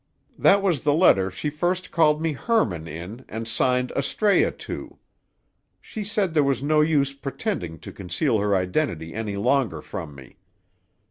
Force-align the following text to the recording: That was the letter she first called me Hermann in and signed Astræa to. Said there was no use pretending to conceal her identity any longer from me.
That 0.35 0.63
was 0.63 0.79
the 0.81 0.95
letter 0.95 1.29
she 1.29 1.51
first 1.51 1.91
called 1.91 2.23
me 2.23 2.33
Hermann 2.33 2.87
in 2.87 3.23
and 3.29 3.47
signed 3.47 3.91
Astræa 3.95 4.57
to. 4.57 4.97
Said 5.83 6.33
there 6.33 6.41
was 6.43 6.63
no 6.63 6.81
use 6.81 7.13
pretending 7.13 7.77
to 7.81 7.91
conceal 7.93 8.39
her 8.39 8.55
identity 8.55 9.13
any 9.13 9.37
longer 9.37 9.79
from 9.79 10.15
me. 10.15 10.39